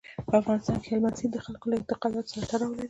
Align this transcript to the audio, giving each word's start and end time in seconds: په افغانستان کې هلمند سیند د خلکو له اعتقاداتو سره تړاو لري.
په 0.27 0.33
افغانستان 0.41 0.77
کې 0.81 0.87
هلمند 0.91 1.17
سیند 1.19 1.33
د 1.35 1.37
خلکو 1.45 1.65
له 1.71 1.75
اعتقاداتو 1.79 2.31
سره 2.35 2.43
تړاو 2.51 2.69
لري. 2.73 2.79